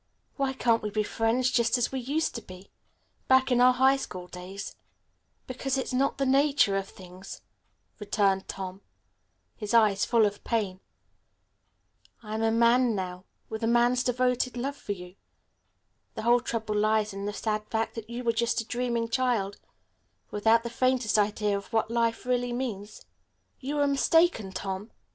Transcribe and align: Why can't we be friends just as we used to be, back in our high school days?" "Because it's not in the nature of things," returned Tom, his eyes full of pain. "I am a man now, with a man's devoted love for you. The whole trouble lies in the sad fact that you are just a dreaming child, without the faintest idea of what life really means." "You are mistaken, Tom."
Why 0.35 0.53
can't 0.53 0.81
we 0.81 0.89
be 0.89 1.03
friends 1.03 1.51
just 1.51 1.77
as 1.77 1.91
we 1.91 1.99
used 1.99 2.33
to 2.33 2.41
be, 2.41 2.71
back 3.27 3.51
in 3.51 3.61
our 3.61 3.73
high 3.73 3.97
school 3.97 4.25
days?" 4.25 4.75
"Because 5.45 5.77
it's 5.77 5.93
not 5.93 6.13
in 6.13 6.17
the 6.31 6.37
nature 6.39 6.75
of 6.75 6.89
things," 6.89 7.41
returned 7.99 8.47
Tom, 8.47 8.81
his 9.55 9.75
eyes 9.75 10.03
full 10.03 10.25
of 10.25 10.43
pain. 10.43 10.79
"I 12.23 12.33
am 12.33 12.41
a 12.41 12.49
man 12.49 12.95
now, 12.95 13.25
with 13.47 13.63
a 13.63 13.67
man's 13.67 14.03
devoted 14.03 14.57
love 14.57 14.75
for 14.75 14.93
you. 14.93 15.17
The 16.15 16.23
whole 16.23 16.39
trouble 16.41 16.73
lies 16.75 17.13
in 17.13 17.25
the 17.25 17.31
sad 17.33 17.67
fact 17.67 17.93
that 17.93 18.09
you 18.09 18.27
are 18.27 18.31
just 18.33 18.59
a 18.59 18.65
dreaming 18.65 19.07
child, 19.07 19.59
without 20.31 20.63
the 20.63 20.71
faintest 20.71 21.19
idea 21.19 21.55
of 21.55 21.71
what 21.71 21.91
life 21.91 22.25
really 22.25 22.53
means." 22.53 23.05
"You 23.59 23.77
are 23.77 23.85
mistaken, 23.85 24.51
Tom." 24.51 24.89